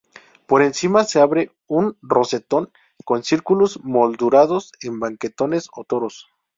Por 0.47 0.63
encima 0.63 1.03
se 1.03 1.19
abre 1.19 1.51
un 1.67 1.95
rosetón 2.01 2.71
con 3.05 3.23
círculos 3.23 3.79
moldurados 3.83 4.71
en 4.81 4.99
baquetones 4.99 5.69
o 5.73 5.83
toros. 5.83 6.25